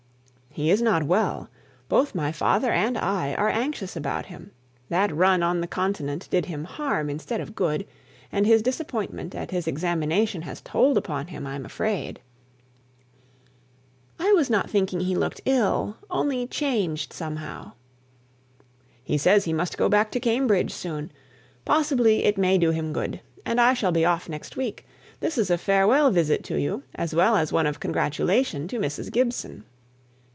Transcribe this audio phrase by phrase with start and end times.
[0.53, 1.47] "He is not well.
[1.87, 4.51] Both my father and I are anxious about him.
[4.89, 7.87] That run on the Continent did him harm, instead of good;
[8.33, 12.19] and his disappointment at his examination has told upon him, I'm afraid."
[14.19, 17.71] "I was not thinking he looked ill; only changed somehow."
[19.05, 21.13] "He says he must go back to Cambridge soon.
[21.63, 24.85] Possibly it may do him good; and I shall be off next week.
[25.21, 29.09] This is a farewell visit to you, as well as one of congratulation to Mrs.
[29.13, 29.63] Gibson."